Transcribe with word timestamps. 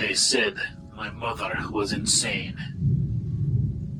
They 0.00 0.14
said 0.14 0.54
my 0.96 1.10
mother 1.10 1.54
was 1.70 1.92
insane. 1.92 2.56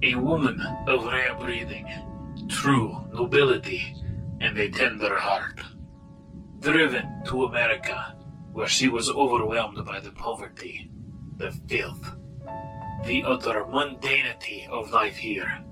A 0.02 0.14
woman 0.14 0.58
of 0.88 1.04
rare 1.04 1.34
breeding, 1.34 1.86
true 2.48 3.04
nobility, 3.12 3.94
and 4.40 4.56
a 4.56 4.70
tender 4.70 5.18
heart. 5.18 5.60
Driven 6.60 7.22
to 7.26 7.44
America, 7.44 8.16
where 8.50 8.66
she 8.66 8.88
was 8.88 9.10
overwhelmed 9.10 9.84
by 9.84 10.00
the 10.00 10.10
poverty, 10.12 10.90
the 11.36 11.50
filth, 11.68 12.16
the 13.04 13.22
utter 13.24 13.66
mundanity 13.66 14.70
of 14.70 14.90
life 14.92 15.16
here. 15.16 15.62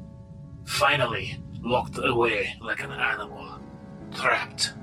Finally, 0.66 1.42
locked 1.62 1.98
away 2.04 2.54
like 2.60 2.82
an 2.82 2.92
animal, 2.92 3.58
trapped, 4.14 4.74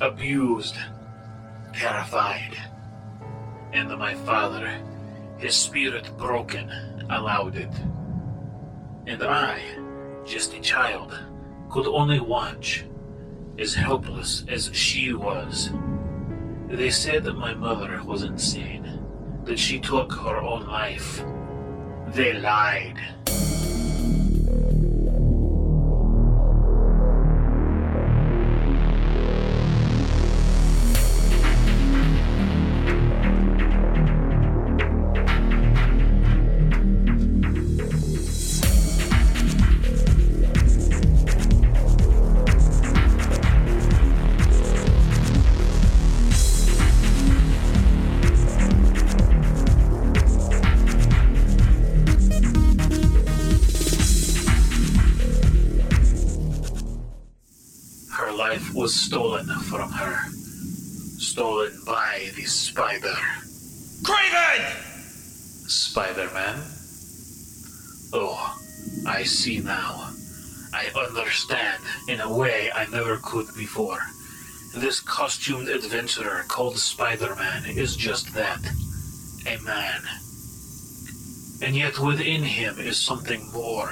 abused, 0.00 0.74
terrified. 1.72 2.56
And 3.76 3.90
my 3.98 4.14
father, 4.14 4.80
his 5.36 5.54
spirit 5.54 6.10
broken, 6.16 6.72
allowed 7.10 7.56
it. 7.56 7.70
And 9.06 9.22
I, 9.22 9.60
just 10.24 10.54
a 10.54 10.60
child, 10.60 11.12
could 11.68 11.86
only 11.86 12.18
watch, 12.18 12.86
as 13.58 13.74
helpless 13.74 14.46
as 14.48 14.70
she 14.74 15.12
was. 15.12 15.72
They 16.68 16.88
said 16.88 17.22
that 17.24 17.36
my 17.36 17.52
mother 17.52 18.02
was 18.02 18.22
insane, 18.22 18.98
that 19.44 19.58
she 19.58 19.78
took 19.78 20.10
her 20.10 20.38
own 20.38 20.66
life. 20.66 21.22
They 22.08 22.32
lied. 22.32 22.98
Was 58.86 58.94
stolen 58.94 59.48
from 59.62 59.90
her. 59.90 60.30
Stolen 61.18 61.72
by 61.84 62.30
the 62.36 62.44
spider. 62.44 63.18
Kraven! 64.04 64.62
Spider 65.68 66.30
Man? 66.32 66.62
Oh, 68.12 68.56
I 69.04 69.24
see 69.24 69.58
now. 69.58 70.12
I 70.72 70.86
understand 70.94 71.82
in 72.06 72.20
a 72.20 72.32
way 72.32 72.70
I 72.72 72.86
never 72.86 73.16
could 73.24 73.48
before. 73.56 73.98
This 74.76 75.00
costumed 75.00 75.68
adventurer 75.68 76.44
called 76.46 76.78
Spider 76.78 77.34
Man 77.34 77.64
is 77.66 77.96
just 77.96 78.34
that 78.34 78.64
a 79.48 79.58
man. 79.64 80.02
And 81.60 81.74
yet 81.74 81.98
within 81.98 82.44
him 82.44 82.78
is 82.78 83.04
something 83.04 83.50
more, 83.50 83.90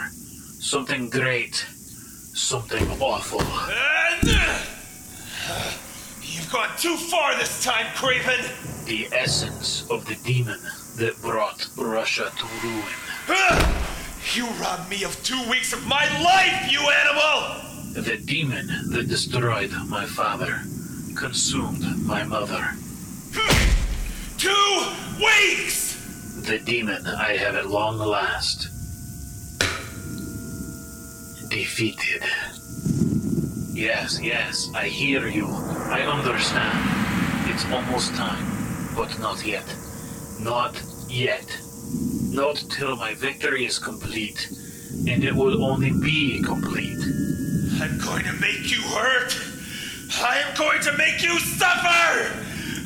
something 0.61 1.11
great, 1.11 1.67
something 2.33 2.89
awful. 3.03 3.42
Gone 6.55 6.77
too 6.78 6.97
far 6.97 7.36
this 7.36 7.64
time, 7.64 7.86
Kraven! 7.97 8.48
The 8.86 9.08
essence 9.10 9.91
of 9.91 10.06
the 10.06 10.14
demon 10.14 10.60
that 10.94 11.20
brought 11.20 11.66
Russia 11.77 12.30
to 12.38 12.47
ruin. 12.62 12.84
You 14.34 14.47
robbed 14.62 14.88
me 14.88 15.02
of 15.02 15.20
two 15.25 15.50
weeks 15.50 15.72
of 15.72 15.84
my 15.88 16.04
life, 16.22 16.70
you 16.70 16.78
animal! 16.78 18.00
The 18.00 18.19
demon 18.19 18.69
that 18.93 19.09
destroyed 19.09 19.72
my 19.88 20.06
father, 20.06 20.60
consumed 21.16 22.06
my 22.06 22.22
mother. 22.22 22.70
Two 24.38 24.87
weeks! 25.19 25.97
The 26.47 26.60
demon 26.60 27.04
I 27.04 27.37
have 27.37 27.56
at 27.56 27.69
long 27.69 27.98
last 27.98 28.69
defeated. 31.50 32.22
Yes, 33.75 34.21
yes, 34.23 34.71
I 34.73 34.87
hear 34.87 35.27
you. 35.27 35.49
I 35.49 36.03
understand. 36.03 37.51
It's 37.51 37.65
almost 37.73 38.15
time, 38.15 38.47
but 38.95 39.19
not 39.19 39.45
yet. 39.45 39.65
Not 40.39 40.81
yet. 41.09 41.45
Not 42.31 42.55
till 42.71 42.95
my 42.95 43.15
victory 43.15 43.67
is 43.67 43.81
complete, 43.81 44.49
and 45.09 45.25
it 45.25 45.35
will 45.35 45.65
only 45.65 45.91
be 45.91 46.41
complete. 46.43 47.03
I'm 47.83 47.99
going 47.99 48.23
to 48.25 48.33
make 48.35 48.71
you 48.71 48.81
hurt! 48.81 49.37
I 50.23 50.39
am 50.39 50.56
going 50.56 50.81
to 50.83 50.97
make 50.97 51.21
you 51.21 51.37
suffer! 51.41 52.33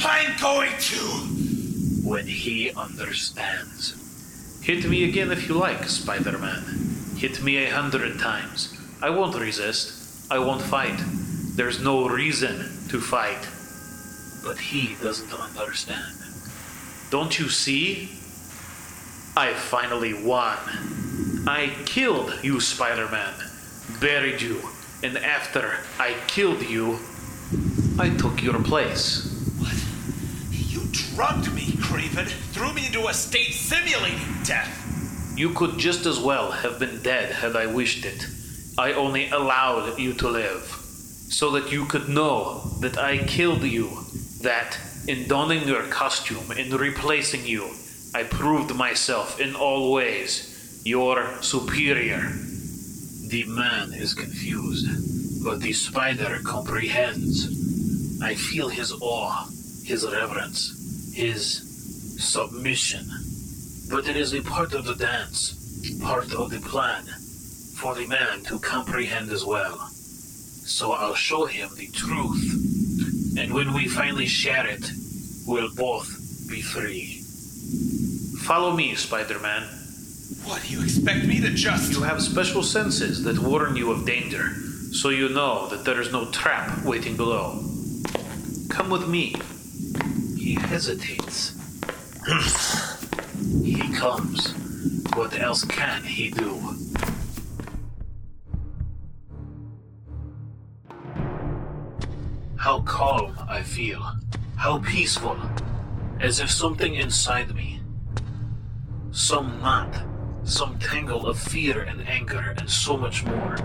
I'm 0.00 0.40
going 0.40 0.72
to! 0.78 0.96
When 2.02 2.26
he 2.26 2.70
understands. 2.72 3.94
Hit 4.62 4.88
me 4.88 5.04
again 5.04 5.30
if 5.32 5.50
you 5.50 5.54
like, 5.54 5.84
Spider 5.84 6.38
Man. 6.38 6.64
Hit 7.18 7.42
me 7.42 7.58
a 7.58 7.68
hundred 7.68 8.18
times. 8.18 8.74
I 9.02 9.10
won't 9.10 9.38
resist. 9.38 9.97
I 10.30 10.38
won't 10.38 10.60
fight. 10.60 11.00
There's 11.56 11.82
no 11.82 12.06
reason 12.06 12.58
to 12.88 13.00
fight. 13.00 13.48
But 14.44 14.58
he 14.58 14.94
doesn't 15.02 15.32
understand. 15.58 16.14
Don't 17.10 17.38
you 17.38 17.48
see? 17.48 18.10
I 19.36 19.54
finally 19.54 20.12
won. 20.12 20.58
I 21.46 21.74
killed 21.86 22.38
you, 22.42 22.60
Spider 22.60 23.08
Man. 23.08 23.32
Buried 24.00 24.42
you. 24.42 24.60
And 25.02 25.16
after 25.16 25.76
I 25.98 26.14
killed 26.26 26.62
you, 26.62 26.98
I 27.98 28.10
took 28.10 28.42
your 28.42 28.62
place. 28.62 29.34
What? 29.58 29.74
You 30.50 30.82
drugged 30.92 31.54
me, 31.54 31.72
Kraven. 31.80 32.28
Threw 32.52 32.74
me 32.74 32.86
into 32.86 33.08
a 33.08 33.14
state 33.14 33.54
simulating 33.54 34.20
death. 34.44 34.74
You 35.36 35.50
could 35.50 35.78
just 35.78 36.04
as 36.04 36.20
well 36.20 36.50
have 36.50 36.78
been 36.78 37.00
dead 37.02 37.32
had 37.32 37.56
I 37.56 37.66
wished 37.66 38.04
it. 38.04 38.26
I 38.78 38.92
only 38.92 39.28
allowed 39.30 39.98
you 39.98 40.12
to 40.14 40.28
live, 40.28 40.62
so 41.30 41.50
that 41.50 41.72
you 41.72 41.84
could 41.86 42.08
know 42.08 42.60
that 42.78 42.96
I 42.96 43.18
killed 43.18 43.64
you, 43.64 43.90
that 44.42 44.78
in 45.08 45.26
donning 45.26 45.66
your 45.66 45.82
costume 45.88 46.52
and 46.56 46.72
replacing 46.72 47.44
you, 47.44 47.70
I 48.14 48.22
proved 48.22 48.76
myself 48.76 49.40
in 49.40 49.56
all 49.56 49.92
ways 49.92 50.82
your 50.84 51.42
superior. 51.42 52.20
The 53.26 53.44
man 53.48 53.92
is 53.92 54.14
confused, 54.14 55.42
but 55.42 55.60
the 55.60 55.72
spider 55.72 56.38
comprehends. 56.44 57.48
I 58.22 58.36
feel 58.36 58.68
his 58.68 58.92
awe, 59.00 59.48
his 59.84 60.06
reverence, 60.06 61.12
his 61.12 61.42
submission. 62.22 63.06
But 63.90 64.08
it 64.08 64.16
is 64.16 64.34
a 64.34 64.42
part 64.42 64.72
of 64.72 64.84
the 64.84 64.94
dance, 64.94 65.98
part 66.00 66.32
of 66.32 66.50
the 66.50 66.60
plan, 66.60 67.04
for 67.78 67.94
the 67.94 68.06
man 68.08 68.42
to 68.42 68.58
comprehend 68.58 69.30
as 69.30 69.44
well. 69.44 69.78
So 69.88 70.92
I'll 70.92 71.14
show 71.14 71.46
him 71.46 71.70
the 71.76 71.86
truth, 71.88 73.38
and 73.38 73.54
when 73.54 73.72
we 73.72 73.86
finally 73.86 74.26
share 74.26 74.66
it, 74.66 74.90
we'll 75.46 75.72
both 75.76 76.48
be 76.48 76.60
free. 76.60 77.22
Follow 78.42 78.74
me, 78.74 78.96
Spider 78.96 79.38
Man. 79.38 79.62
What, 80.44 80.62
do 80.62 80.74
you 80.74 80.82
expect 80.82 81.24
me 81.26 81.40
to 81.40 81.50
just. 81.50 81.92
You 81.92 82.02
have 82.02 82.20
special 82.20 82.64
senses 82.64 83.22
that 83.22 83.38
warn 83.38 83.76
you 83.76 83.92
of 83.92 84.04
danger, 84.04 84.48
so 84.90 85.10
you 85.10 85.28
know 85.28 85.68
that 85.68 85.84
there 85.84 86.00
is 86.00 86.10
no 86.10 86.28
trap 86.32 86.84
waiting 86.84 87.16
below. 87.16 87.62
Come 88.70 88.90
with 88.90 89.08
me. 89.08 89.36
He 90.36 90.54
hesitates. 90.54 91.54
he 93.62 93.92
comes. 93.94 94.52
What 95.14 95.38
else 95.38 95.64
can 95.64 96.02
he 96.02 96.30
do? 96.30 96.87
How 102.68 102.80
calm 102.80 103.34
I 103.48 103.62
feel. 103.62 104.02
How 104.56 104.80
peaceful. 104.80 105.38
As 106.20 106.38
if 106.38 106.50
something 106.50 106.96
inside 106.96 107.54
me, 107.54 107.80
some 109.10 109.58
knot, 109.62 110.04
some 110.44 110.78
tangle 110.78 111.26
of 111.26 111.38
fear 111.38 111.80
and 111.84 112.06
anger 112.06 112.54
and 112.58 112.68
so 112.68 112.98
much 112.98 113.24
more, 113.24 113.56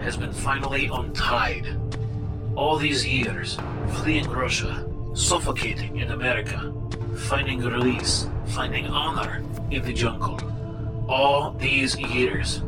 has 0.00 0.16
been 0.16 0.32
finally 0.32 0.90
untied. 0.92 1.78
All 2.56 2.76
these 2.76 3.06
years, 3.06 3.56
fleeing 3.98 4.28
Russia, 4.28 4.84
suffocating 5.14 5.98
in 5.98 6.10
America, 6.10 6.74
finding 7.28 7.60
release, 7.60 8.26
finding 8.46 8.88
honor 8.88 9.44
in 9.70 9.82
the 9.84 9.92
jungle. 9.92 10.40
All 11.08 11.52
these 11.52 11.96
years, 11.96 12.64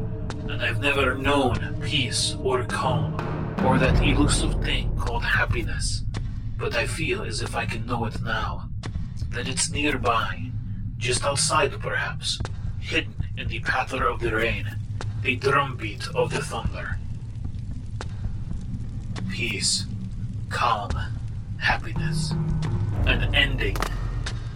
and 0.49 0.63
I've 0.63 0.81
never 0.81 1.17
known 1.17 1.77
peace 1.83 2.37
or 2.45 2.63
calm 2.67 3.36
or 3.67 3.79
that 3.79 4.01
elusive 4.01 4.63
thing 4.63 4.97
called 4.97 5.25
happiness. 5.25 6.05
But 6.57 6.77
I 6.77 6.87
feel 6.87 7.23
as 7.23 7.43
if 7.43 7.57
I 7.57 7.67
can 7.67 7.85
know 7.85 8.05
it 8.05 8.23
now, 8.23 8.69
that 9.31 9.49
it's 9.49 9.71
nearby, 9.71 10.53
Just 10.99 11.25
outside, 11.25 11.79
perhaps, 11.81 12.39
hidden 12.79 13.15
in 13.37 13.49
the 13.49 13.61
patter 13.61 14.09
of 14.09 14.21
the 14.21 14.35
rain, 14.35 14.77
the 15.23 15.37
drumbeat 15.37 16.09
of 16.15 16.33
the 16.33 16.43
thunder. 16.43 16.99
Peace, 19.31 19.85
calm, 20.49 20.91
happiness, 21.59 22.33
an 23.05 23.35
ending 23.35 23.77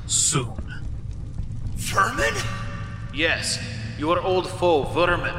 soon. 0.07 0.83
Vermin? 1.75 2.35
Yes, 3.13 3.59
your 3.99 4.21
old 4.23 4.49
foe, 4.49 4.85
Vermin. 4.85 5.35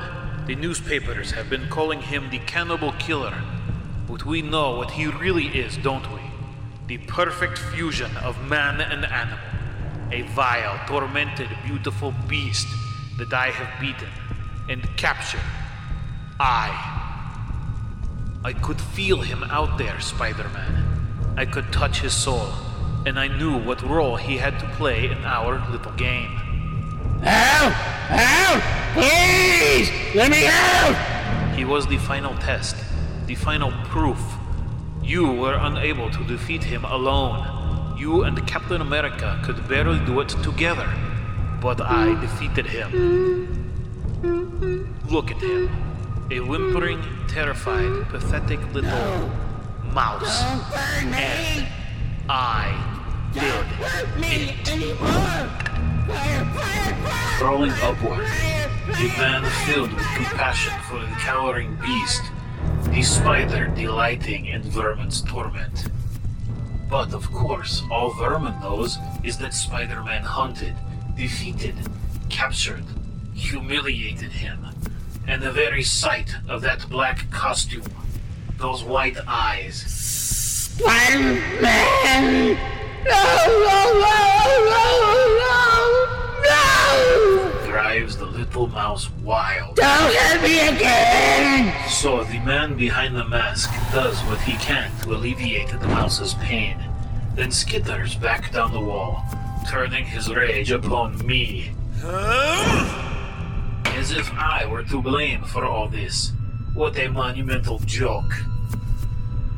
The 0.45 0.55
newspapers 0.55 1.31
have 1.31 1.49
been 1.49 1.67
calling 1.69 2.01
him 2.01 2.29
the 2.29 2.39
cannibal 2.39 2.91
killer. 2.99 3.33
But 4.11 4.25
we 4.25 4.41
know 4.41 4.75
what 4.75 4.91
he 4.91 5.07
really 5.07 5.47
is, 5.47 5.77
don't 5.77 6.05
we? 6.11 6.19
The 6.87 6.97
perfect 7.07 7.57
fusion 7.57 8.11
of 8.17 8.35
man 8.45 8.81
and 8.81 9.05
animal. 9.05 9.39
A 10.11 10.23
vile, 10.33 10.77
tormented, 10.85 11.47
beautiful 11.65 12.13
beast 12.27 12.67
that 13.17 13.31
I 13.31 13.51
have 13.51 13.79
beaten 13.79 14.09
and 14.67 14.85
captured. 14.97 15.39
I. 16.41 16.67
I 18.43 18.51
could 18.51 18.81
feel 18.81 19.21
him 19.21 19.45
out 19.45 19.77
there, 19.77 19.97
Spider 20.01 20.49
Man. 20.49 21.33
I 21.37 21.45
could 21.45 21.71
touch 21.71 22.01
his 22.01 22.13
soul, 22.13 22.49
and 23.05 23.17
I 23.17 23.29
knew 23.29 23.57
what 23.57 23.81
role 23.81 24.17
he 24.17 24.35
had 24.35 24.59
to 24.59 24.67
play 24.71 25.05
in 25.05 25.23
our 25.23 25.65
little 25.71 25.93
game. 25.93 26.35
Help! 27.23 27.73
Help! 28.11 28.61
Please! 28.93 29.89
Let 30.13 30.31
me 30.31 30.47
out! 30.47 31.55
He 31.55 31.63
was 31.63 31.87
the 31.87 31.97
final 31.97 32.35
test, 32.39 32.75
the 33.31 33.35
final 33.35 33.71
proof. 33.85 34.21
You 35.01 35.31
were 35.31 35.57
unable 35.69 36.09
to 36.09 36.21
defeat 36.25 36.63
him 36.65 36.83
alone. 36.83 37.97
You 37.97 38.23
and 38.23 38.35
Captain 38.45 38.81
America 38.81 39.39
could 39.45 39.69
barely 39.69 39.99
do 40.05 40.19
it 40.19 40.27
together. 40.43 40.89
But 41.61 41.79
I 41.79 42.19
defeated 42.19 42.65
him. 42.65 42.89
Look 45.09 45.31
at 45.31 45.37
him. 45.37 45.69
A 46.29 46.41
whimpering, 46.41 47.01
terrified, 47.29 48.09
pathetic 48.09 48.59
little 48.73 49.31
mouse. 49.93 50.43
Burn 50.73 51.13
And! 51.13 51.67
I 52.27 52.65
did 53.31 53.65
it. 54.27 54.67
Crawling 57.39 57.71
upward, 57.87 58.27
the 58.99 59.07
man 59.17 59.43
filled 59.65 59.93
with 59.93 60.07
compassion 60.15 60.73
for 60.89 60.99
the 60.99 61.15
cowering 61.27 61.77
beast, 61.77 62.23
the 62.91 63.01
spider 63.01 63.67
delighting 63.67 64.47
in 64.47 64.61
vermin's 64.63 65.21
torment. 65.21 65.87
But 66.89 67.13
of 67.13 67.31
course, 67.31 67.83
all 67.89 68.11
vermin 68.13 68.59
knows 68.59 68.97
is 69.23 69.37
that 69.37 69.53
Spider 69.53 70.03
Man 70.03 70.23
hunted, 70.23 70.75
defeated, 71.15 71.75
captured, 72.29 72.83
humiliated 73.33 74.33
him, 74.33 74.67
and 75.25 75.41
the 75.41 75.53
very 75.53 75.83
sight 75.83 76.35
of 76.49 76.61
that 76.63 76.89
black 76.89 77.31
costume, 77.31 77.85
those 78.57 78.83
white 78.83 79.17
eyes, 79.25 79.75
Spider-Man! 80.81 82.57
No! 83.05 83.45
No! 83.47 83.99
No! 84.01 84.10
Drives 88.51 88.73
mouse 88.73 89.09
wild. 89.23 89.75
Don't 89.75 90.15
hurt 90.15 90.41
me 90.41 90.67
again! 90.67 91.89
So 91.89 92.23
the 92.23 92.39
man 92.39 92.75
behind 92.75 93.15
the 93.15 93.25
mask 93.25 93.71
does 93.91 94.19
what 94.23 94.39
he 94.41 94.53
can 94.53 94.91
to 95.01 95.13
alleviate 95.13 95.69
the 95.69 95.87
mouse's 95.87 96.33
pain, 96.35 96.77
then 97.35 97.49
skitters 97.49 98.19
back 98.19 98.51
down 98.51 98.73
the 98.73 98.79
wall, 98.79 99.23
turning 99.69 100.05
his 100.05 100.29
rage 100.33 100.71
upon 100.71 101.25
me, 101.25 101.71
as 103.85 104.11
if 104.11 104.31
I 104.33 104.65
were 104.65 104.83
to 104.83 105.01
blame 105.01 105.43
for 105.43 105.65
all 105.65 105.87
this. 105.87 106.31
What 106.73 106.97
a 106.97 107.07
monumental 107.09 107.79
joke. 107.79 108.33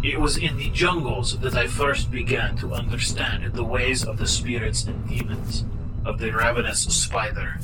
It 0.04 0.20
was 0.20 0.38
in 0.38 0.58
the 0.58 0.70
jungles 0.72 1.40
that 1.40 1.56
I 1.56 1.68
first 1.68 2.12
began 2.12 2.58
to 2.58 2.74
understand 2.74 3.54
the 3.54 3.64
ways 3.64 4.04
of 4.04 4.18
the 4.18 4.28
spirits 4.28 4.84
and 4.86 5.08
demons, 5.08 5.64
of 6.04 6.20
the 6.20 6.32
ravenous 6.32 6.82
spider. 6.82 7.60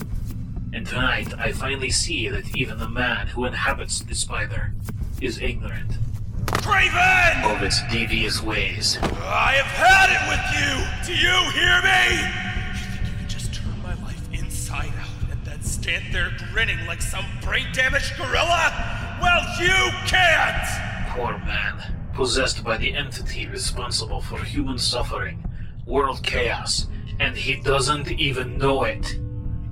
And 0.71 0.86
tonight 0.86 1.33
I 1.38 1.51
finally 1.51 1.89
see 1.89 2.30
that 2.30 2.56
even 2.56 2.77
the 2.77 2.88
man 2.88 3.27
who 3.27 3.45
inhabits 3.45 4.01
the 4.01 4.13
spider 4.13 4.74
is 5.19 5.39
ignorant 5.39 5.98
Kraven! 6.45 7.56
of 7.56 7.63
its 7.63 7.81
devious 7.92 8.44
ways. 8.44 9.00
I 9.01 9.54
have 9.54 9.66
had 9.66 10.10
it 10.13 10.21
with 10.30 10.45
you! 10.60 11.07
Do 11.07 11.19
you 11.19 11.51
hear 11.51 11.81
me? 11.81 12.21
You 12.21 12.86
think 12.86 13.10
you 13.10 13.18
can 13.18 13.30
just 13.30 13.54
turn 13.54 13.81
my 13.81 13.95
life 14.04 14.21
inside 14.31 14.94
out 15.00 15.31
and 15.31 15.44
then 15.44 15.62
stand 15.63 16.13
there 16.13 16.31
grinning 16.51 16.86
like 16.86 17.01
some 17.01 17.25
brain 17.42 17.65
damaged 17.74 18.15
gorilla? 18.18 19.18
Well, 19.19 19.42
you 19.60 19.92
can't! 20.06 21.10
Poor 21.10 21.39
man, 21.39 21.81
possessed 22.13 22.63
by 22.63 22.77
the 22.77 22.94
entity 22.94 23.48
responsible 23.48 24.22
for 24.22 24.38
human 24.38 24.77
suffering, 24.77 25.44
world 25.88 26.22
chaos, 26.22 26.88
and 27.19 27.36
he 27.36 27.56
doesn't 27.56 28.12
even 28.12 28.60
know 28.60 28.83
it. 28.83 29.19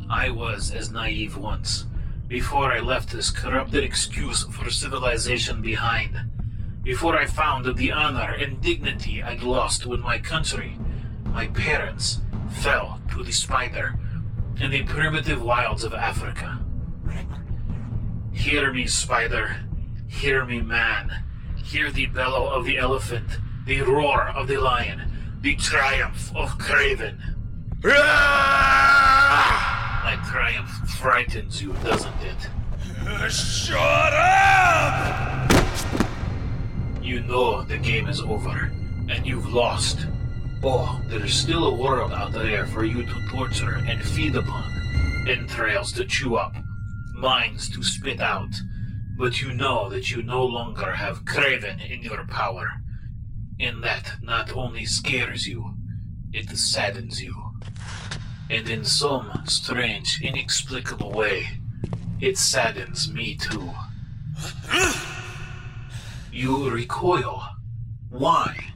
I 0.09 0.30
was 0.30 0.71
as 0.71 0.92
naive 0.92 1.38
once, 1.38 1.86
before 2.27 2.71
I 2.71 2.80
left 2.80 3.12
this 3.12 3.30
corrupted 3.30 3.83
excuse 3.83 4.44
for 4.45 4.69
civilization 4.69 5.62
behind. 5.62 6.18
Before 6.83 7.18
I 7.18 7.25
found 7.25 7.75
the 7.75 7.92
honor 7.92 8.33
and 8.33 8.62
dignity 8.62 9.21
I'd 9.21 9.44
lost 9.44 9.86
when 9.86 10.00
my 10.00 10.18
country, 10.18 10.77
my 11.25 11.48
parents, 11.48 12.21
fell 12.50 13.01
to 13.12 13.24
the 13.24 13.33
spider 13.33 14.00
in 14.62 14.71
the 14.71 14.83
primitive 14.83 15.44
wilds 15.44 15.83
of 15.83 15.94
Africa. 15.94 16.59
Hear 18.31 18.71
me, 18.71 18.88
spider. 18.88 19.57
Hear 20.07 20.45
me, 20.45 20.62
man. 20.62 21.24
Hear 21.57 21.92
the 21.92 22.06
bellow 22.06 22.48
of 22.48 22.63
the 22.63 22.77
elephant, 22.77 23.27
the 23.65 23.81
roar 23.81 24.30
of 24.30 24.48
the 24.48 24.57
lion, 24.57 25.01
the 25.42 25.56
triumph 25.56 26.33
of 26.33 26.57
Kraven. 26.57 27.19
Triumph 27.81 28.87
frightens 31.07 31.62
you, 31.62 31.71
doesn't 31.86 32.21
it? 32.21 33.31
Shut 33.31 34.13
up! 34.13 35.50
You 37.01 37.21
know 37.21 37.62
the 37.63 37.77
game 37.77 38.09
is 38.09 38.19
over, 38.19 38.74
and 39.07 39.25
you've 39.25 39.54
lost. 39.54 40.06
Oh, 40.62 41.01
there's 41.07 41.33
still 41.33 41.68
a 41.68 41.74
world 41.74 42.12
out 42.12 42.33
there 42.33 42.68
for 42.68 42.83
you 42.83 43.06
to 43.06 43.28
torture 43.30 43.76
and 43.87 44.04
feed 44.04 44.35
upon, 44.35 45.26
entrails 45.30 45.94
to 45.94 46.04
chew 46.04 46.35
up, 46.35 46.54
minds 47.14 47.69
to 47.69 47.81
spit 47.83 48.19
out. 48.19 48.54
But 49.18 49.42
you 49.42 49.54
know 49.54 49.87
that 49.90 50.11
you 50.11 50.21
no 50.21 50.44
longer 50.44 50.92
have 50.92 51.23
Kraven 51.23 51.90
in 51.90 52.04
your 52.04 52.26
power. 52.26 52.69
And 53.61 53.81
that 53.81 54.18
not 54.21 54.54
only 54.54 54.83
scares 54.83 55.47
you, 55.47 55.73
it 56.33 56.49
saddens 56.49 57.23
you. 57.23 57.46
And 58.49 58.69
in 58.69 58.85
some 58.85 59.44
strange, 59.45 60.21
inexplicable 60.21 61.11
way, 61.11 61.47
it 62.21 62.37
saddens 62.37 63.11
me 63.11 63.35
too. 63.35 63.71
You 66.37 66.69
recoil. 66.69 67.44
Why? 68.11 68.73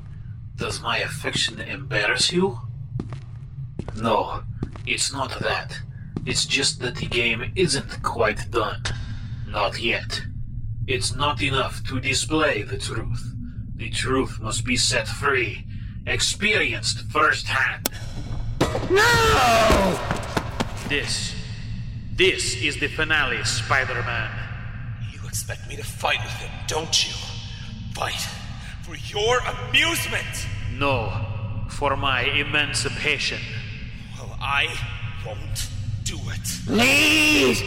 Does 0.56 0.82
my 0.82 0.98
affection 0.98 1.62
embarrass 1.62 2.32
you? 2.32 2.60
No, 3.96 4.42
it's 4.88 5.14
not 5.14 5.40
that. 5.42 5.80
It's 6.26 6.48
just 6.48 6.80
that 6.80 6.96
the 6.96 7.06
game 7.06 7.52
isn't 7.56 8.02
quite 8.02 8.50
done. 8.50 8.82
Not 9.48 9.80
yet. 9.80 10.22
It's 10.88 11.16
not 11.16 11.44
enough 11.44 11.84
to 11.90 12.00
display 12.00 12.64
the 12.64 12.80
truth. 12.80 13.32
The 13.76 13.92
truth 13.92 14.40
must 14.40 14.66
be 14.66 14.76
set 14.76 15.08
free, 15.08 15.68
experienced 16.08 17.12
firsthand. 17.12 17.90
No! 18.90 20.00
This. 20.88 21.36
This 22.16 22.62
is 22.62 22.78
the 22.78 22.88
finale, 22.88 23.44
Spider 23.44 24.02
Man. 24.04 24.30
You 25.12 25.20
expect 25.28 25.68
me 25.68 25.76
to 25.76 25.84
fight 25.84 26.20
with 26.24 26.34
him, 26.34 26.52
don't 26.68 27.08
you? 27.08 27.14
Fight 27.94 28.28
for 28.84 28.96
your 28.96 29.40
amusement! 29.40 30.48
No, 30.78 31.26
for 31.70 31.96
my 31.96 32.24
emancipation. 32.24 33.40
Well, 34.18 34.38
I 34.42 34.68
won't 35.26 35.70
do 36.04 36.18
it. 36.30 36.60
Please! 36.66 37.64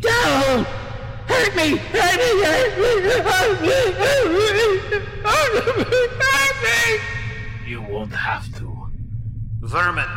Don't! 0.00 0.66
Hurt 1.26 1.56
me! 1.56 1.76
Hurt 1.76 2.16
me! 2.16 2.42
Hurt 2.42 2.78
me! 2.78 3.10
Hurt 3.28 3.60
me! 3.60 3.92
Hurt 3.98 4.30
me! 4.32 4.98
Hurt 5.24 5.78
me! 5.78 6.06
Hurt 6.20 6.56
me! 6.62 7.70
You 7.70 7.82
won't 7.82 8.12
have 8.12 8.46
to. 8.58 8.77
Vermin, 9.60 10.08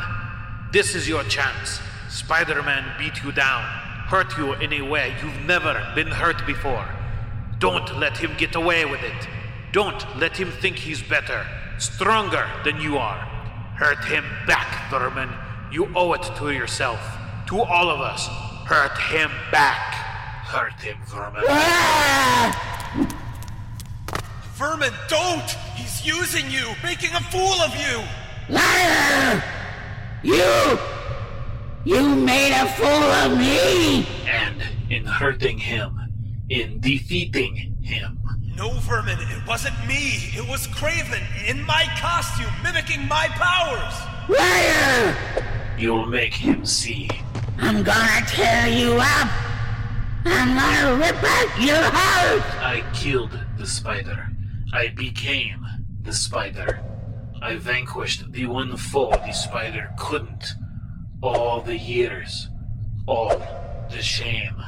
this 0.72 0.94
is 0.94 1.10
your 1.10 1.24
chance. 1.24 1.80
Spider 2.10 2.62
Man 2.62 2.86
beat 3.00 3.24
you 3.24 3.32
down, 3.32 3.64
hurt 4.08 4.38
you 4.38 4.54
in 4.54 4.72
a 4.72 4.82
way 4.84 5.16
you've 5.22 5.46
never 5.46 5.92
been 5.96 6.08
hurt 6.08 6.46
before. 6.46 6.88
Don't 7.58 7.98
let 7.98 8.16
him 8.16 8.32
get 8.38 8.56
away 8.56 8.86
with 8.86 9.02
it. 9.02 9.28
Don't 9.72 10.06
let 10.20 10.38
him 10.38 10.52
think 10.52 10.76
he's 10.76 11.02
better, 11.02 11.44
stronger 11.80 12.48
than 12.64 12.80
you 12.80 12.98
are. 12.98 13.18
Hurt 13.78 14.06
him 14.06 14.24
back, 14.46 14.92
Vermin. 14.92 15.30
You 15.72 15.92
owe 15.96 16.14
it 16.14 16.24
to 16.38 16.52
yourself, 16.52 17.00
to 17.48 17.62
all 17.62 17.90
of 17.90 18.00
us. 18.00 18.28
Hurt 18.68 18.96
him 19.00 19.32
back. 19.52 19.96
Hurt 20.46 20.80
him, 20.82 20.98
vermin. 21.08 21.44
Vermin, 24.54 24.94
don't! 25.08 25.50
He's 25.76 26.06
using 26.06 26.52
you, 26.52 26.74
making 26.84 27.12
a 27.16 27.22
fool 27.22 27.60
of 27.62 27.76
you! 27.76 28.04
Liar! 28.52 29.44
You! 30.24 30.78
You 31.86 32.16
made 32.16 32.52
a 32.52 32.68
fool 32.68 32.88
of 32.88 33.38
me! 33.38 34.06
And 34.28 34.62
in 34.90 35.06
hurting 35.06 35.58
him, 35.58 35.98
in 36.50 36.82
defeating 36.82 37.78
him, 37.82 38.20
No, 38.58 38.72
Vermin, 38.82 39.18
it 39.20 39.48
wasn't 39.48 39.76
me. 39.88 40.32
It 40.36 40.48
was 40.50 40.68
Kraven 40.68 41.24
in 41.48 41.66
my 41.66 41.86
costume, 41.98 42.52
mimicking 42.62 43.08
my 43.08 43.28
powers. 43.30 43.96
Liar! 44.28 45.16
you'll 45.78 46.06
make 46.06 46.34
him 46.34 46.66
see. 46.66 47.10
I'm 47.58 47.84
gonna 47.84 48.26
tear 48.28 48.68
you 48.68 48.98
up! 49.00 49.30
I'm 50.26 50.54
gonna 50.56 50.96
rip 50.98 51.24
out 51.24 51.62
your 51.62 51.82
heart! 51.82 52.44
I 52.62 52.84
killed 52.94 53.40
the 53.58 53.66
spider. 53.66 54.28
I 54.74 54.90
became 54.90 55.66
the 56.04 56.14
spider. 56.14 56.84
I 57.44 57.56
vanquished 57.56 58.32
the 58.32 58.46
one 58.46 58.78
foe 58.78 59.10
the 59.10 59.32
spider 59.32 59.90
couldn't. 59.98 60.54
All 61.24 61.60
the 61.62 61.76
years, 61.76 62.50
all 63.08 63.42
the 63.90 64.02
shame, 64.02 64.62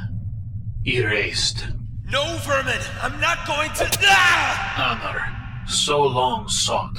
erased. 0.84 1.68
No, 2.06 2.38
Vermin, 2.42 2.82
I'm 3.02 3.20
not 3.22 3.46
going 3.46 3.72
to. 3.74 3.88
Ah! 4.02 4.98
Honor, 5.00 5.68
so 5.68 6.02
long 6.02 6.50
sought, 6.50 6.98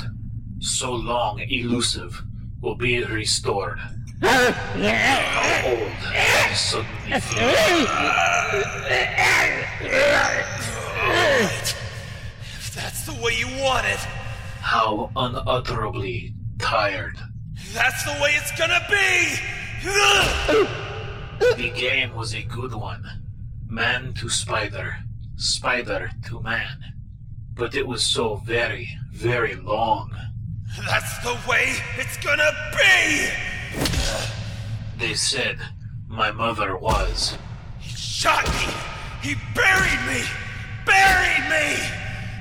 so 0.61 0.93
long 0.93 1.40
elusive, 1.40 2.23
will 2.61 2.76
be 2.76 3.02
restored. 3.02 3.81
How 4.23 5.66
old 5.66 5.93
I 6.07 6.52
suddenly. 6.54 7.12
Alright. 9.83 11.75
If 12.59 12.75
that's 12.75 13.07
the 13.07 13.14
way 13.14 13.35
you 13.37 13.49
want 13.61 13.87
it, 13.87 14.00
How 14.64 15.11
unutterably 15.14 16.35
tired. 16.59 17.18
that's 17.75 18.02
the 18.04 18.12
way 18.12 18.33
it's 18.35 18.50
gonna 18.59 18.80
be! 18.88 19.37
The 21.56 21.71
game 21.71 22.14
was 22.14 22.33
a 22.35 22.42
good 22.42 22.73
one. 22.73 23.04
Man 23.68 24.14
to 24.14 24.30
spider, 24.30 24.97
spider 25.37 26.11
to 26.28 26.40
man. 26.40 26.94
But 27.52 27.75
it 27.75 27.87
was 27.87 28.06
so 28.06 28.37
very, 28.37 28.88
very 29.12 29.54
long. 29.54 30.16
That's 30.87 31.18
the 31.18 31.38
way 31.47 31.75
it's 31.99 32.16
gonna 32.16 32.50
be! 32.73 33.28
They 34.97 35.12
said 35.12 35.59
my 36.09 36.30
mother 36.30 36.75
was. 36.78 37.37
He 37.80 37.94
shot 37.94 38.47
me! 38.47 38.73
He 39.23 39.35
buried 39.54 40.06
me! 40.06 40.25
Buried 40.87 41.50
me! 41.50 41.76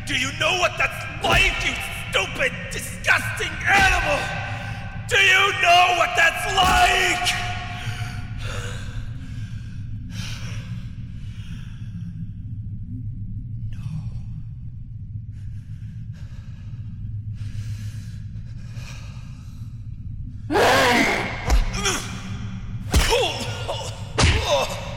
Do 0.08 0.15
you 0.18 0.32
know 0.39 0.58
what 0.60 0.72
that's 0.77 1.03
like, 1.22 1.65
you 1.65 1.92
stupid, 2.13 2.51
disgusting 2.72 3.50
animal? 3.67 4.20
Do 5.10 5.17
you 5.17 5.51
know 5.63 5.96
what 5.98 6.12
that's 6.15 6.46
like? 6.55 7.39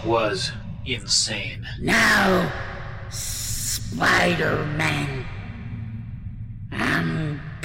was 0.04 0.52
insane. 0.85 1.66
Now, 1.80 2.52
Spider 3.11 4.64
Man, 4.76 5.25
I'm 5.25 5.25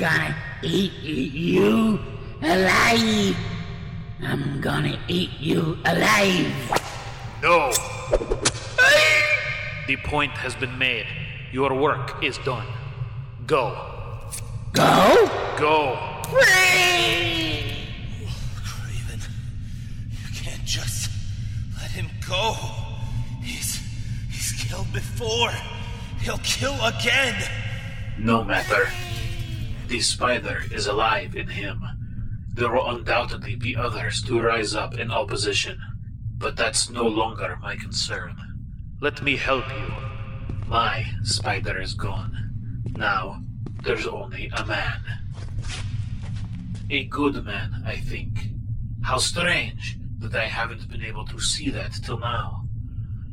gonna 0.02 0.36
eat 0.64 0.94
you 1.04 2.00
alive. 2.42 3.38
I'm 4.24 4.60
gonna 4.60 4.98
eat 5.08 5.30
you 5.40 5.78
alive. 5.86 6.52
No! 7.44 7.72
The 9.86 9.98
point 9.98 10.32
has 10.32 10.56
been 10.56 10.76
made. 10.80 11.06
Your 11.52 11.76
work 11.76 12.24
is 12.24 12.40
done. 12.40 12.66
Go. 13.46 13.78
Go? 14.74 15.30
Go. 15.60 16.00
Free! 16.32 17.62
Kraven, 18.66 19.22
you 20.10 20.30
can't 20.34 20.66
just 20.66 21.12
let 21.80 21.92
him 21.92 22.10
go. 22.28 22.56
He's 23.44 23.80
he's 24.32 24.52
killed 24.64 24.92
before. 24.94 25.52
He'll 26.22 26.40
kill 26.40 26.78
again. 26.84 27.36
No 28.18 28.44
matter. 28.44 28.90
The 29.92 30.00
spider 30.00 30.64
is 30.72 30.88
alive 30.88 31.36
in 31.36 31.50
him. 31.50 31.84
There 32.54 32.72
will 32.72 32.90
undoubtedly 32.90 33.58
be 33.58 33.76
others 33.76 34.22
to 34.24 34.40
rise 34.40 34.74
up 34.74 34.98
in 34.98 35.12
opposition. 35.12 35.82
But 36.38 36.56
that's 36.56 36.90
no 36.90 37.06
longer 37.06 37.60
my 37.62 37.76
concern. 37.76 38.38
Let 39.02 39.22
me 39.22 39.36
help 39.36 39.68
you. 39.68 39.94
My 40.66 41.08
spider 41.24 41.82
is 41.82 41.94
gone. 41.94 42.84
Now, 42.96 43.44
there's 43.84 44.08
only 44.08 44.50
a 44.56 44.66
man. 44.66 45.02
A 46.90 47.04
good 47.04 47.44
man, 47.44 47.84
I 47.86 47.98
think. 47.98 48.46
How 49.02 49.18
strange 49.18 49.98
that 50.20 50.34
I 50.34 50.46
haven't 50.46 50.90
been 50.90 51.04
able 51.04 51.26
to 51.26 51.40
see 51.42 51.70
that 51.70 52.00
till 52.02 52.18
now. 52.18 52.64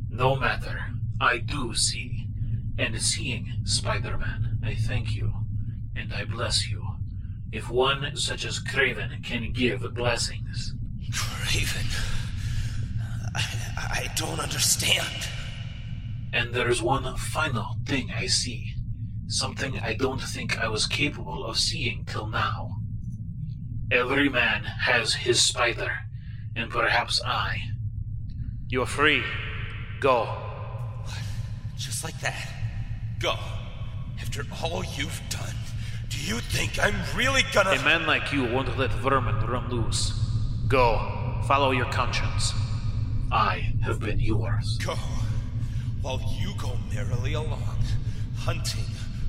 No 0.09 0.35
matter, 0.35 0.87
I 1.21 1.37
do 1.37 1.73
see. 1.73 2.27
And 2.77 3.01
seeing 3.01 3.61
Spider 3.63 4.17
Man, 4.17 4.59
I 4.61 4.75
thank 4.75 5.15
you. 5.15 5.38
And 5.99 6.13
I 6.13 6.23
bless 6.23 6.69
you. 6.69 6.87
If 7.51 7.69
one 7.69 8.15
such 8.15 8.45
as 8.45 8.59
Kraven 8.59 9.21
can 9.21 9.51
give 9.51 9.93
blessings, 9.93 10.73
Kraven, 11.11 11.87
I, 13.35 13.43
I 13.77 14.13
don't 14.15 14.39
understand. 14.39 15.27
And 16.31 16.53
there's 16.53 16.81
one 16.81 17.17
final 17.17 17.75
thing 17.85 18.11
I 18.15 18.27
see. 18.27 18.75
Something 19.27 19.77
I 19.79 19.93
don't 19.93 20.21
think 20.21 20.57
I 20.57 20.69
was 20.69 20.87
capable 20.87 21.45
of 21.45 21.57
seeing 21.59 22.05
till 22.05 22.27
now. 22.27 22.77
Every 23.91 24.29
man 24.29 24.63
has 24.63 25.13
his 25.13 25.41
spider, 25.41 25.91
and 26.55 26.71
perhaps 26.71 27.21
I. 27.25 27.61
You're 28.69 28.85
free. 28.85 29.23
Go. 29.99 30.25
What? 31.03 31.19
Just 31.77 32.03
like 32.05 32.19
that. 32.21 32.47
Go. 33.19 33.35
After 34.21 34.45
all 34.63 34.83
you've 34.95 35.21
done, 35.29 35.55
do 35.65 35.68
you 36.27 36.39
think 36.39 36.79
I'm 36.79 36.95
really 37.15 37.43
gonna. 37.53 37.71
A 37.71 37.83
man 37.83 38.05
like 38.05 38.31
you 38.31 38.43
won't 38.43 38.77
let 38.77 38.91
vermin 38.91 39.45
run 39.45 39.69
loose. 39.69 40.11
Go. 40.67 41.41
Follow 41.47 41.71
your 41.71 41.85
conscience. 41.85 42.53
I 43.31 43.73
have 43.83 43.99
been 43.99 44.19
yours. 44.19 44.77
Go. 44.77 44.95
While 46.01 46.21
you 46.39 46.53
go 46.57 46.77
merrily 46.93 47.33
along, 47.33 47.77
hunting, 48.37 48.85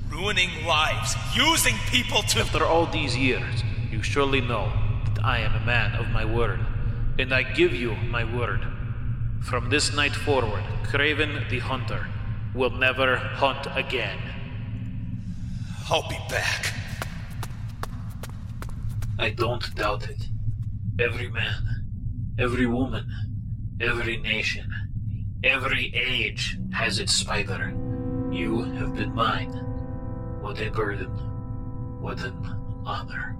ruining 0.09 0.65
lives, 0.65 1.15
using 1.35 1.75
people 1.89 2.21
to. 2.23 2.39
After 2.41 2.65
all 2.65 2.85
these 2.85 3.15
years, 3.17 3.63
you 3.91 4.01
surely 4.03 4.41
know 4.41 4.71
that 5.05 5.23
I 5.23 5.39
am 5.39 5.55
a 5.55 5.65
man 5.65 5.95
of 5.95 6.09
my 6.09 6.25
word, 6.25 6.59
and 7.19 7.33
I 7.33 7.43
give 7.43 7.73
you 7.73 7.95
my 7.95 8.23
word. 8.23 8.65
From 9.41 9.69
this 9.69 9.93
night 9.93 10.15
forward, 10.15 10.63
Kraven 10.83 11.49
the 11.49 11.59
Hunter 11.59 12.07
will 12.53 12.69
never 12.69 13.15
hunt 13.15 13.67
again. 13.75 14.19
I'll 15.89 16.07
be 16.07 16.17
back. 16.29 16.73
I 19.21 19.29
don't 19.29 19.75
doubt 19.75 20.09
it. 20.09 20.29
Every 20.99 21.29
man, 21.29 21.85
every 22.39 22.65
woman, 22.65 23.05
every 23.79 24.17
nation, 24.17 24.67
every 25.43 25.93
age 25.93 26.57
has 26.73 26.97
its 26.97 27.13
spider. 27.13 27.71
You 28.31 28.63
have 28.79 28.95
been 28.95 29.13
mine. 29.13 29.51
What 30.41 30.59
a 30.59 30.71
burden. 30.71 31.11
What 32.01 32.19
an 32.23 32.33
honor. 32.83 33.37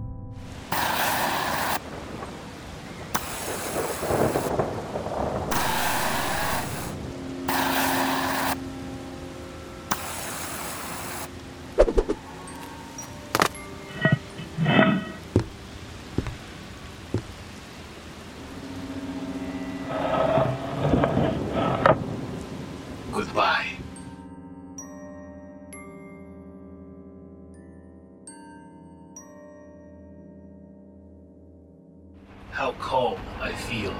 Calm 33.01 33.19
I 33.41 33.51
feel, 33.51 33.93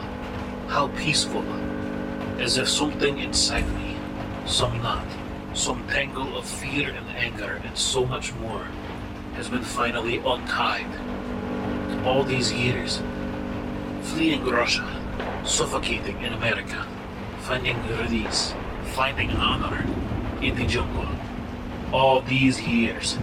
how 0.68 0.90
peaceful, 0.90 1.44
as 2.40 2.58
if 2.58 2.70
something 2.70 3.18
inside 3.18 3.68
me, 3.80 3.96
some 4.46 4.80
knot, 4.84 5.08
some 5.54 5.88
tangle 5.88 6.38
of 6.38 6.46
fear 6.46 6.90
and 6.90 7.08
anger 7.10 7.60
and 7.66 7.76
so 7.76 8.06
much 8.06 8.32
more, 8.36 8.68
has 9.34 9.50
been 9.50 9.64
finally 9.64 10.18
untied. 10.18 10.92
All 12.06 12.24
these 12.24 12.54
years, 12.54 13.02
fleeing 14.02 14.46
Russia, 14.46 14.88
suffocating 15.44 16.22
in 16.22 16.34
America, 16.34 16.86
finding 17.40 17.78
release, 17.98 18.54
finding 18.94 19.32
honor 19.32 19.84
in 20.46 20.56
the 20.56 20.68
jungle. 20.68 21.08
All 21.92 22.22
these 22.22 22.62
years, 22.62 23.18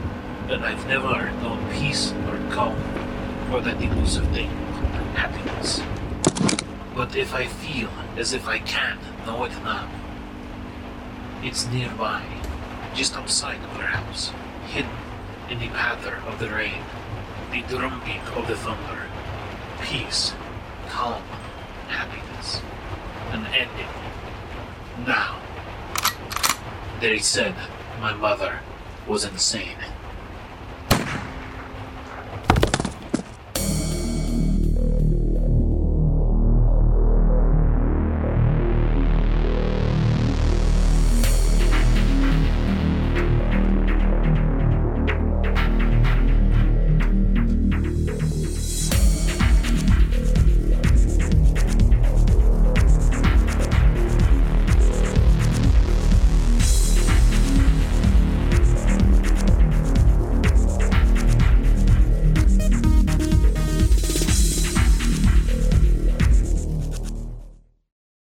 and 0.49 0.65
I've 0.65 0.85
never 0.89 1.31
known 1.43 1.61
peace 1.73 2.13
or 2.27 2.37
calm 2.51 2.77
or 3.53 3.61
that 3.61 3.81
elusive 3.81 4.27
thing, 4.29 4.51
happiness. 5.19 5.83
But 6.95 7.17
if 7.17 7.35
I 7.35 7.47
feel 7.47 7.91
as 8.17 8.33
if 8.33 8.47
I 8.47 8.59
can't 8.59 9.01
know 9.27 9.45
it 9.45 9.53
now, 9.65 9.89
it's 11.43 11.67
nearby, 11.67 12.23
just 12.95 13.17
outside 13.17 13.59
of 13.65 13.77
our 13.77 13.87
house, 13.87 14.31
hidden 14.69 14.91
in 15.51 15.59
the 15.59 15.69
patter 15.69 16.17
of 16.27 16.39
the 16.39 16.49
rain, 16.49 16.83
the 17.51 17.63
drumbeat 17.63 18.23
of 18.37 18.47
the 18.47 18.57
thunder. 18.57 19.07
Peace, 19.83 20.35
calm, 20.89 21.23
happiness, 21.89 22.63
an 23.33 23.47
ending. 23.47 23.95
Now. 25.07 25.41
They 27.01 27.19
said 27.19 27.55
my 28.01 28.13
mother 28.13 28.61
was 29.07 29.25
insane. 29.25 29.79